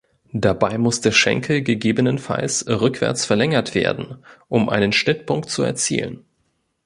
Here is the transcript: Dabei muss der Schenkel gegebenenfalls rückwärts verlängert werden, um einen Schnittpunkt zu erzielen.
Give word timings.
Dabei 0.33 0.79
muss 0.79 1.01
der 1.01 1.11
Schenkel 1.11 1.61
gegebenenfalls 1.61 2.65
rückwärts 2.67 3.23
verlängert 3.23 3.75
werden, 3.75 4.25
um 4.47 4.67
einen 4.67 4.93
Schnittpunkt 4.93 5.51
zu 5.51 5.61
erzielen. 5.61 6.25